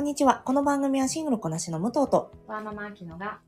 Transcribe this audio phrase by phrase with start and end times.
[0.00, 0.40] こんにちは。
[0.46, 3.38] この番組はシングルこなしの武藤とワーママアキノが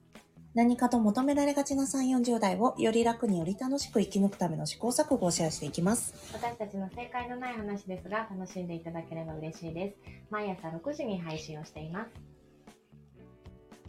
[0.52, 6.12] 何かと求められがちな3、40代をより楽により楽しく生き抜くための試行錯誤をシェアしていきます。
[6.34, 9.96] 私たちの正解のない話ですが楽しんでいただければ嬉しいです。
[10.28, 12.10] 毎朝6時に配信をしています。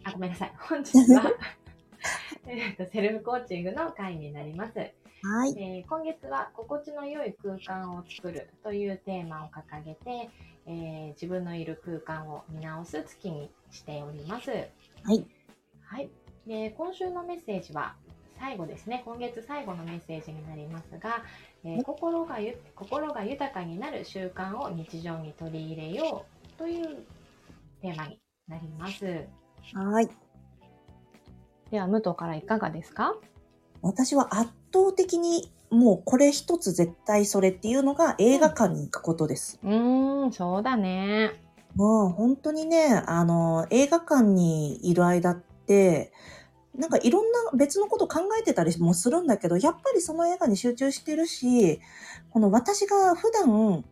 [0.04, 0.52] あ、ごめんなさい。
[0.56, 1.32] 本日は
[2.48, 4.78] えっとセルフコーチングの回になります。
[4.78, 5.54] はい。
[5.58, 10.30] えー今月は心地の良い空間を作るというテーマを掲げて、
[10.66, 14.50] えー自分のいる空間を見直す月にしております。
[14.50, 14.56] は
[15.12, 15.24] い。
[15.84, 16.10] はい。
[16.46, 17.94] で、今週のメッセージは
[18.38, 19.02] 最後ですね。
[19.04, 21.22] 今月最後のメッセージになりますが、
[21.64, 26.24] えー心がゆ心が豊かになる習慣を日常に取り入れよ
[26.56, 27.04] うという
[27.80, 28.18] テーマに
[28.48, 29.24] なります。
[29.74, 30.08] はい。
[31.70, 33.14] では、武藤からいかがですか？
[33.82, 39.58] 私は圧倒的にもうこれ一つ絶対それっていうのが映画館に行くことです。
[39.62, 41.32] うーん、そうだね。
[41.74, 46.12] もう本当にね、あの、映画館にいる間って、
[46.76, 51.80] なんかいろんな別のこと考えてたりもするんだけど、やっぱりその映画に集中してるし、
[52.30, 53.84] この私が普段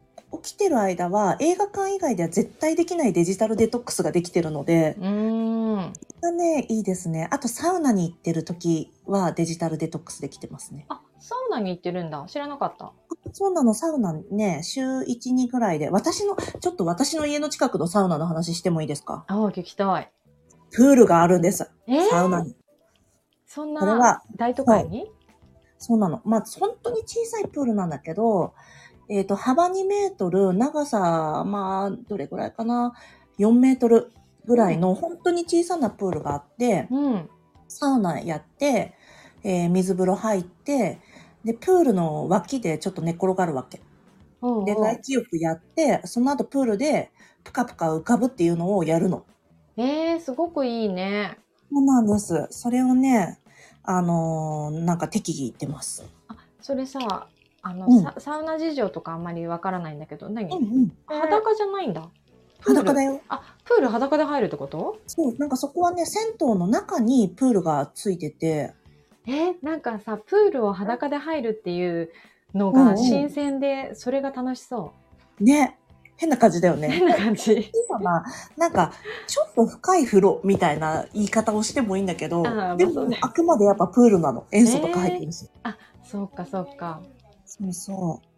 [0.43, 5.93] 起きてる間は映画館以外では絶対できないデジタルデトックスができてるので、うーん。
[6.37, 7.29] ね、いいですね。
[7.31, 10.87] あとサウナに行ってる時はデジタルデトックスできてますね。
[10.89, 12.25] あ、サウナに行ってるんだ。
[12.29, 12.93] 知らなかった。
[13.33, 19.25] そうなの、サウナね、週1、2ぐらいで、私の、ちょっと私の家の近くのサウナの話してもいいですか？
[19.29, 20.11] ああ、聞きたい。
[20.71, 21.71] プールがあるんです。
[21.87, 22.09] えー？
[22.09, 22.57] サウナに。
[23.47, 25.11] そんこれはな大都会に、
[25.79, 26.23] そうなの。
[26.25, 28.55] まあ、本当に小さいプールなんだけど、
[29.13, 32.95] えっ、と、幅2メートル、長さ、まあ、どれぐらいかな、
[33.39, 34.11] 4メートル
[34.47, 37.29] ぐらいの、本当に小さなプールがあって、うん。
[37.69, 38.95] サウナやって、
[39.45, 40.99] えー水風呂入って、
[41.45, 43.79] で、プールの脇でちょっと寝っ転がるわけ。
[43.79, 43.83] で、
[44.41, 47.11] おうおう外気浴やって、その後プールで
[47.45, 49.27] ぷかぷか浮かぶっていうのをやるの。
[49.77, 51.37] えー、すごくいいね。
[51.71, 52.47] そうなんです。
[52.51, 53.39] それをね、
[53.83, 56.03] あのーなんか適宜言ってます。
[56.29, 57.27] あ、それさ、
[57.63, 60.93] あの、うんササウナ事情とかあんまりわからないんだけど、何、うんうん。
[61.07, 62.09] 裸じゃないんだ。
[62.61, 63.21] 裸だよ。
[63.29, 64.99] あ、プール裸で入るってこと？
[65.07, 68.75] そう、なんかそこはね、銭湯の中にプールがついてて、
[69.27, 72.11] えーなんかさ、プールを裸で入るっていう
[72.55, 74.93] のうんうんが新鮮で、それが楽しそ
[75.41, 75.79] ね、
[76.17, 76.77] 変な感じだよう。
[76.77, 76.89] ね。
[76.89, 77.71] 変な感じ。
[77.89, 78.25] 小さな、
[78.57, 78.93] なんか、
[79.27, 84.47] ちょっと深い風呂みたいな言い方をしてもいいんだけど、でもあーまあねあくまでやっぱプールなの。
[84.53, 85.49] 塩素とか入ってるし。
[86.05, 87.01] そうか、そうか。
[87.61, 88.29] そうそう。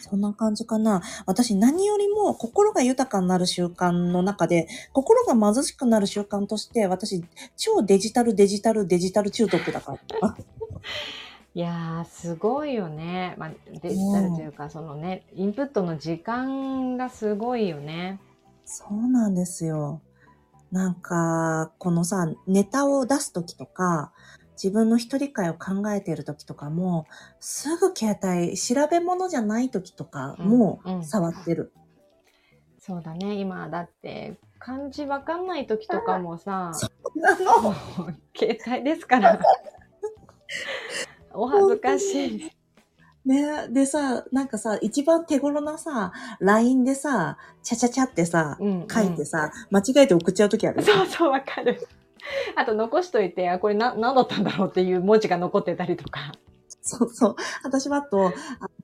[0.00, 1.00] そんな感じかな。
[1.26, 7.24] 私何よりも心が豊かになる習慣の中で、心が貧しくなる習慣として、私、
[7.56, 10.36] 超デジタルデジタルデジタル中毒だから。
[11.54, 13.34] いやー、すごいよね。
[13.38, 18.20] まあ、デジタルというか、そのね、インプットの時間がすごいよね。
[18.64, 20.02] そうなんですよ。
[20.72, 24.12] なんか、このさ、ネタを出すときとか、
[24.62, 27.06] 自分の一人会を考えているときとかも、
[27.40, 31.72] すぐ携帯、調べ物じゃないときとかもうんうん触ってる。
[32.78, 33.34] そうだね。
[33.34, 36.72] 今、だって、漢字わかんない時とかもさ、
[38.34, 39.40] 携帯ですから。
[41.34, 42.52] お恥ずかしい。
[43.26, 50.82] ねでさ、なんかさ、一番手頃なさ、LINE でさ、ちゃちゃちゃってさ、うんうん書いてさ、間違えて送っちゃうときある。
[50.82, 51.86] そうそう、わかる。
[52.56, 56.32] あと残しといて、あ、これな、何だったんだろうっていう文字が残ってたりとか。
[56.80, 57.36] そうそう。
[57.64, 58.32] 私はあと、あ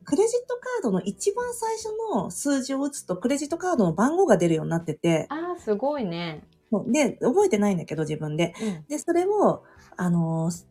[0.04, 6.42] クレジットカードの一番最初の数字を打つと、クレジットカードの番号が出るようになってて、あー、すごいね。
[6.86, 8.54] で、覚えてないんだけど、自分で。
[8.60, 8.84] うん。
[8.88, 9.62] で、それを、
[9.96, 10.66] あのー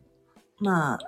[0.60, 0.98] まあ、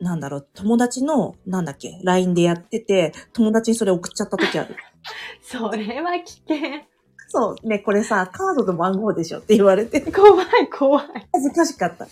[0.00, 4.76] なんだろう、友達の、なんだっけ、LINE でやってて、友達にそれ送っちゃった時ある。
[5.42, 6.91] それは危険。
[7.34, 11.06] そう、ね、これさ、カードの番号でしょって言われて、怖い、怖い。
[11.32, 12.06] 恥ずかしかった。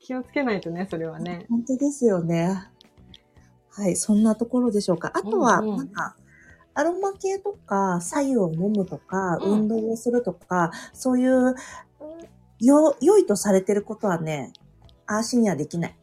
[0.00, 1.46] 気をつけないとね、それはね。
[1.48, 2.68] 本当ですよね。
[3.70, 5.12] はい、そんなところでしょうか。
[5.14, 6.14] あとは、うんうんなんか、
[6.74, 11.54] アロマ系とか、白湯を飲むとか、うん運動をするとか、そういう、
[12.60, 14.52] よ、良いとされてることはね、
[15.06, 15.96] あにはできない。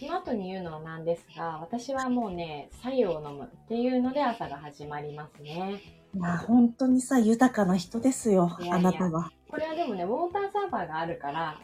[0.00, 6.03] その後に言うのはなんですが、私はもうね、白湯を飲むっていうので朝が始まりますね。
[6.14, 9.30] いや、本当にさ、豊かな人ですよ、いやいやあなたは。
[9.48, 11.58] これはでもね、ウォーターサーバーがあるから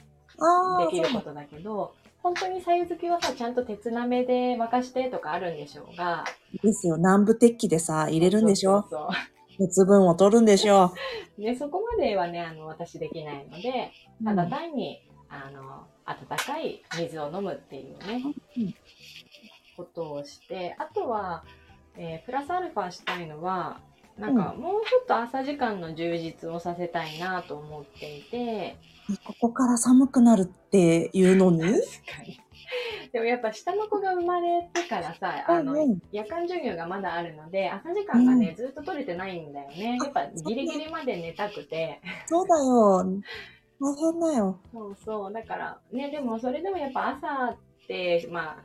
[0.86, 6.24] できることだけど、本当に白湯好きはさ、ちゃんと鉄鍋で沸かしてとかあるんでしょうが。
[6.62, 6.96] ですよ。
[6.96, 8.86] 南部鉄器でさ、入れるんでしょ？
[8.90, 9.08] そう
[9.58, 10.92] 鉄分を取るんでしょ？
[11.38, 13.90] で、そこまではね、あの、私できないので、
[14.24, 18.22] ただ単に、あの、温かい水を飲むっていうね、
[18.56, 18.74] うん
[19.76, 21.42] ことをして、あとは、
[21.96, 23.80] えープラスアルファしたいのは、
[24.20, 28.76] なんかもうちょっと朝時間の充実をさせたいなと思っていて、
[29.24, 31.62] ここから寒くなるっていうのに？
[33.12, 39.98] でもやっぱ下の子が生まれてからさ、あの、うんうん夜間授業がまだあるので、朝時間がね、ずっと取れてないんだよね。
[40.00, 42.00] やっぱギリギリまで寝たくて。
[42.26, 43.04] そうだよ。
[43.80, 44.60] 大変だよ。
[44.72, 45.32] そうそう。
[45.32, 47.56] だから、ね、でもそれでもやっぱ朝っ
[47.88, 48.56] て、まあ、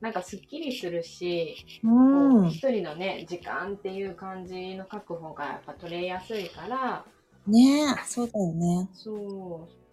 [0.00, 2.44] なんかすっきりするし、う。
[2.44, 7.04] ん一人のね、時間っていう感じの確保がやっぱ取れやすいから、
[7.48, 8.88] ねえ、そうだよね。
[8.92, 9.16] そう、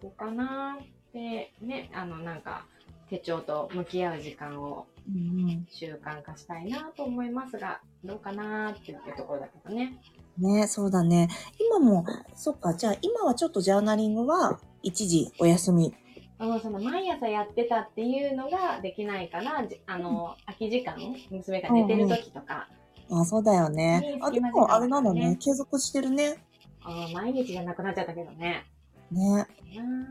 [0.02, 2.66] そこかなって、ね、あの、なんか、
[3.08, 9.96] 手帳と向き合う時間をうん習慣化したいなと思いますが、どうかなっていうところだけどね。
[10.40, 10.54] うん。
[10.54, 11.28] ねえ、そうだね。
[11.58, 12.04] 今も、
[12.34, 15.94] そっか、じゃあ今はちょっとジャーナリングは一時お休み。
[16.38, 20.96] あの、その毎朝やってたっていうのができないから、じあの、空き時間、
[21.30, 22.68] 娘が寝てる時とか、
[23.10, 24.18] あ、そうだよねね。
[24.20, 25.36] あ、でもあれなのねね。
[25.36, 26.36] 継続してるね。
[26.82, 28.64] あ毎日じゃなくなっちゃったけどね。
[29.10, 29.46] ね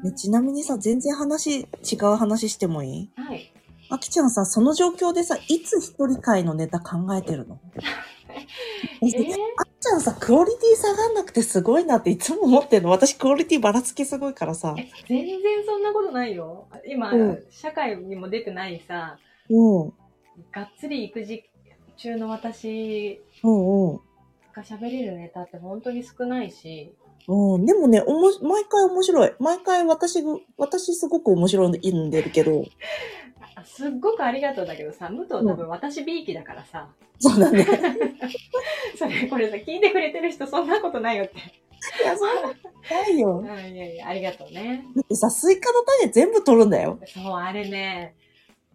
[0.02, 1.66] なねちなみにさ、全然話、違
[2.04, 3.12] う話してもいい？
[3.18, 3.54] あはい。
[3.90, 7.60] あきちゃんさ、その状況でさ、いつ一人会のネタ考えてるの？
[9.04, 9.08] え
[9.58, 9.65] あ
[9.96, 12.90] きちゃんさ、クオリティ下がんなくてすごいなっていつも思ってるの。
[12.90, 14.76] 私クオリティばらつきすごいからさ。
[14.78, 16.68] え全然そんなことないよ。
[16.86, 19.18] 今、うん社会にも出てないさ、
[19.50, 19.94] うん。
[20.52, 21.44] がっつり育児
[21.98, 23.22] 中の私。
[24.54, 26.94] が喋れるネタって本当に少ないし、
[27.28, 29.34] うん、でもね、おもし、毎回面白い。
[29.40, 32.64] 毎回私が、私すごく面白いんでるけど。
[33.66, 36.90] あすっごくありがとうだけどさ、武藤多分私 B 期だからさ、
[37.20, 37.62] そうだね。
[37.62, 37.66] い
[38.98, 41.36] それこれさ、聞いてくれてる人そんなことないよって。
[42.06, 42.56] や、そう
[42.90, 43.46] ないようん。
[43.46, 44.86] いやいや、ありがとうね。
[44.96, 47.00] だってさ、スイカの種全部取るんだよ。
[47.06, 48.16] そう、あれね、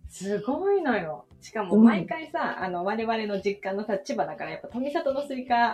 [0.09, 1.25] すごいのよ。
[1.41, 5.73] しかもうん毎回さ、あの、我々の実家のさ、千葉だから、やっぱ富里のスイカ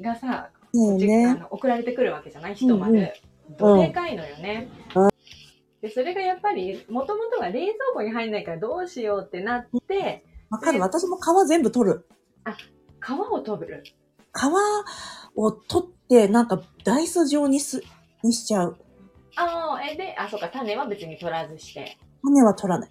[0.00, 1.34] がさ、ね。
[1.34, 2.92] の送られてくるわけじゃない一玉。
[2.92, 3.12] うんうん
[3.56, 5.08] どでかいのよねうん。
[5.80, 10.80] で、それがやっぱり、もともとが冷蔵庫に入んないからどうしようってなって、わかる。
[10.80, 12.06] 私も皮全部取る。
[13.00, 13.84] 皮を取る。
[14.34, 17.82] 皮を取って、なんか、ダイス状にす、
[18.22, 18.76] にしちゃう。
[19.36, 21.96] ああ、え、で、あ、そうか、種は別に取らずして。
[22.24, 22.90] 種は取らない。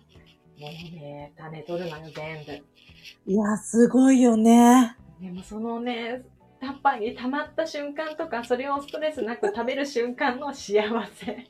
[0.59, 3.31] もうね、種取るのよ、全部。
[3.31, 4.95] いや、すごいよね。
[5.19, 6.23] でもそのね、
[6.59, 10.83] タッパーに溜まった瞬間とか、それをストレスなく食べる瞬間の幸
[11.13, 11.47] せ。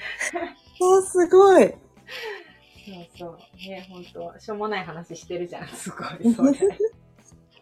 [0.80, 1.64] いや、すごい。
[1.64, 3.36] そうそう。
[3.68, 5.68] ね、ほんと、しょうもない話してるじゃん。
[5.68, 6.52] すごい、それ。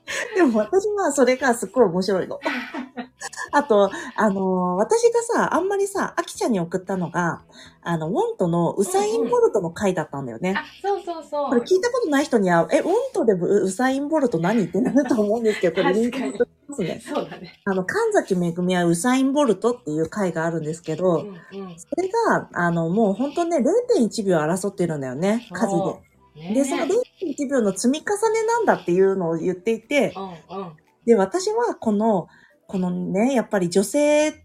[0.35, 2.40] でも私はそれがすっごい面白いの。
[3.52, 7.43] あと、あのー私がさ、あんまりさ、アキちゃんに送ったのが、
[7.82, 10.55] あの、ウォントのウサインボルトの回だったんだよね。
[10.56, 11.49] あ、そうそうそう。
[11.50, 14.64] これ聞いたことない人には、え、ウォントでウウサインボルト何？
[14.64, 17.00] ってなると思うんですけど、これリンクますね。
[17.04, 17.60] そうだね。
[17.64, 21.78] あの、神崎めぐみはウサインボルトっていう回があるんですけど、うんうん。
[21.78, 25.76] それが、あの、もう本当ね、0.1秒争ってるんだよね、数
[26.34, 26.54] で。
[26.54, 26.54] で。
[26.54, 30.12] で、その0.1秒の積み重ねなんだっていうのを言っていて、
[30.50, 30.72] うんうん。
[31.06, 32.28] で、私はこの、
[32.66, 34.44] このね、やっぱり女性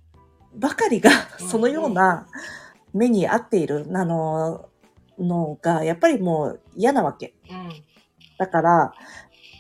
[0.56, 1.10] ばかりが
[1.42, 2.28] うんそのような
[2.94, 4.70] 目に合っている、あの、
[5.20, 7.34] のが、やっぱりもう嫌なわけ。
[7.50, 7.70] うん。
[8.38, 8.94] だから、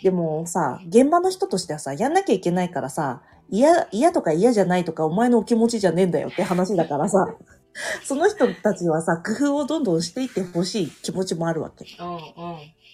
[0.03, 7.35] でもさ、現場の人としてはさ、やんなきゃいけないからさ、嫌、嫌とか嫌じゃないとか、お前のお気持ちじゃねえんだよって話だからさ、
[8.03, 11.85] その人たちはさ、工夫をどんどんしていってほしい気持ちもあるわけ。
[11.99, 12.21] うんうん。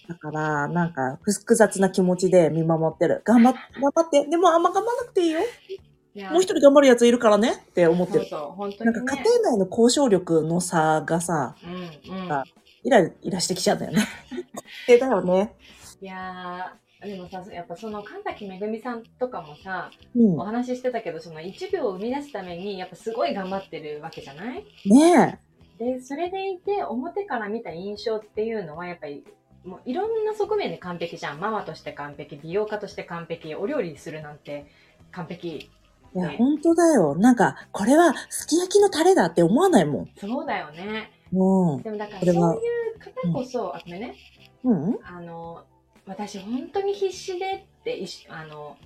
[0.08, 3.22] だから、なんか、複雑な気持ちで見守ってる。
[3.24, 4.26] 頑張っ、頑張って。
[4.26, 5.40] でも、あんま頑張らなくていいよ。
[6.30, 8.20] もう一人頑張るやついるからねって思ってる。
[8.20, 8.96] そうそう、本当にね。
[8.96, 11.54] なんか家庭内の交渉力の差がさ、
[12.08, 12.32] うんうん。
[12.32, 12.44] あ
[12.82, 14.06] イライラしてきちゃうんだよね。
[14.88, 15.54] えだよね。
[16.00, 20.44] いやー、でもさ、やっぱその神崎めぐみさんとかもさ、うんお。
[20.44, 24.64] 話ししてたけど、その1秒を生み出すために、やっぱすごい頑張ってるわけじゃない？
[24.86, 25.40] ね
[25.78, 29.24] で、それでいて、表から見た印象っていうのは、やっぱり、
[29.64, 31.40] もういろんな側面で完璧じゃん。
[31.40, 34.66] ママとして完璧、美容家として完璧、お料理するなんて
[35.10, 35.70] 完璧。
[36.14, 36.18] え。
[36.18, 37.14] いや、ね本当だよ。
[37.16, 40.10] なんか、これはすき焼きのタレだって思わないもん。
[40.18, 41.10] そうだよね。
[41.32, 41.82] うん。
[41.82, 44.14] でもだからそういう方こそ、あ、ごめんね。
[44.64, 45.64] うんあの、
[46.06, 48.76] 私本当に必死でって、いしあの、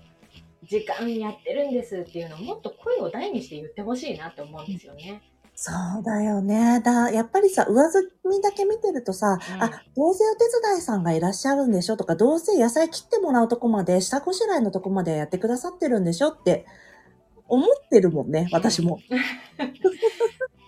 [0.62, 5.22] 時間やってるんですっていうのをもっと声を大にして言ってほしいなって思うんですよね。
[5.56, 6.80] そうだよね。
[6.80, 16.66] だ、やっぱりさ、上積みだけ見てるとさ、うんあ、どうせお手伝いさんがいらっしゃるんでしょとか、どうせ野菜切ってもらうとこまで、下ごしらえのとこまでやってくださってるんでしょって
[17.46, 18.98] 思ってるもんね、私も。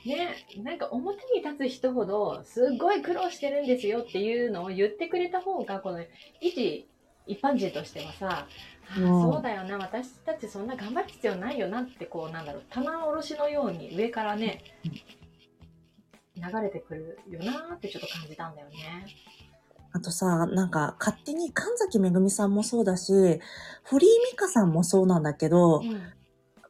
[0.07, 6.05] ね、なんか表に立つ人ほどすっごい苦労してるんですよっていうのを言ってくれた方がこの維
[6.55, 6.89] 持
[7.27, 8.47] 一般人としてはさ、
[8.89, 14.63] あうんそうだよな私たちそんな頑張る必要ないよなってこうなんだろう棚卸しのように上からね
[16.37, 19.07] 流れてくるよなってちょっと感じたんだよね。
[19.93, 23.13] あとさ、なんか勝手に神崎めぐみさんもそうだし、
[23.85, 26.13] 堀井美香さんもそうなんだけど、うん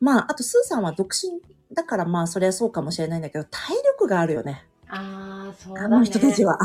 [0.00, 1.40] まあ、あとスーさんは独身
[1.74, 4.64] だからまあそれはそうかもしれないんだけど、体力があるよね。
[4.88, 5.94] ああそうだね。
[5.94, 6.58] あの人たちは。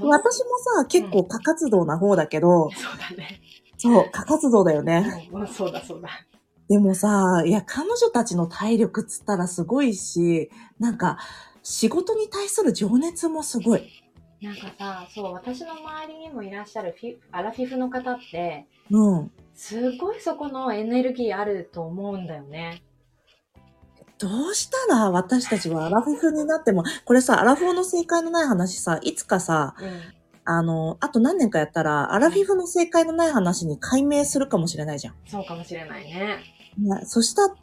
[0.00, 3.40] 私もさ、結構過活動な方だけど、そうだね。
[3.76, 5.28] そう、過活動だよね。
[5.32, 6.08] うん、そうだそうだ。
[6.68, 11.18] でもさ、いや、彼女たちの体力っつったらすごいし、なんか、
[11.62, 13.90] 仕事に対する情熱もすごい。
[14.40, 19.30] なんかさ、そう、私の周りにもいらっしゃるフィアラフィフの方って、うん。
[19.54, 22.82] すごいそこのエネルギーあると思うんだよね。
[24.18, 30.00] どうしたら私たちはアラフィフになっても、これさ、アラフォーの正解のない話さ、いつかさ、うん。
[30.44, 35.14] あの、あと何年かやったら、アラフィフの正解のない話に解明するかもしれないじゃん。
[35.26, 36.38] そうかもしれないね。
[36.78, 37.54] ね、そした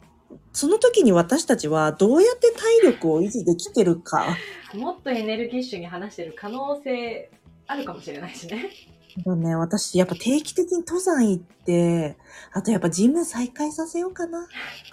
[0.52, 4.36] その時に私たちはどうやって体力を維持できてるか。
[4.74, 7.30] もっとエネルギッシュに話してる可能性
[7.66, 8.70] あるかもしれないしね。
[9.18, 12.16] だね、私、やっぱ定期的に登山行って、
[12.52, 14.46] あとやっぱジム再開させようかな。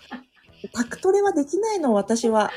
[0.73, 2.51] タクトレはできないの、私は。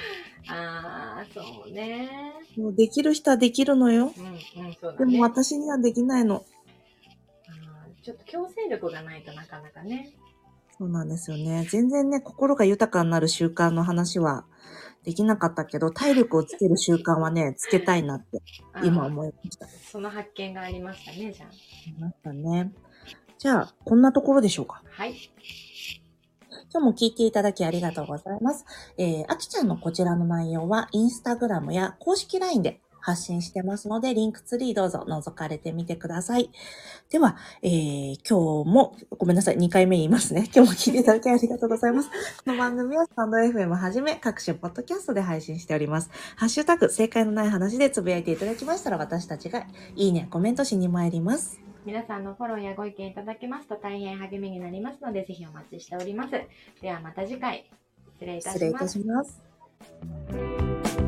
[0.48, 2.08] ああ、そうね。
[2.56, 4.12] もうできる人はできるのよ。
[4.16, 5.12] うん、うん、そうだね。
[5.12, 6.44] でも私にはできないの。
[8.02, 10.14] ちょっと強制力がないとなかなかね。
[10.78, 11.66] そうなんですよね。
[11.70, 14.46] 全然ね、心が豊かになる習慣の話は
[15.04, 18.42] できなかったけど、体力をつける習慣はね、つけたいなって
[18.84, 19.66] 今思いました。
[19.90, 22.72] その発見がありましたね、じゃ思いましたね。
[23.38, 24.82] じゃあ、こんなところでしょうか。
[24.84, 25.02] あ。
[25.02, 25.14] はい。
[26.72, 28.64] 今日も聞いていただきありがとうございます。
[28.98, 36.50] えー、あきちゃんのこちらの内容は、インスタグラムや公式 LINE で発信してますので、リンクツリーどうぞ覗かれてみてください。
[37.10, 40.48] では、えー、今日も、ごめんなさい、2回目言いますね。
[40.54, 42.10] 今日も聞いていただきありがとうございます。
[42.44, 46.10] この番組はスタンド FM はじめ、各種ポッドキャストで配信しております。
[46.36, 49.66] ハッシュタグ、正解のない話でつぶやいていただきましたら、私たちが
[49.96, 51.60] いいね、コメントしに参ります。
[51.84, 56.32] 皆さんのフォローやご意見いただけますと大変励みになりますので、ぜひお待ちしております。
[56.82, 57.70] ではまた次回、
[58.14, 59.40] 失礼いた失礼いたします。
[59.40, 59.40] し
[60.34, 60.99] ます。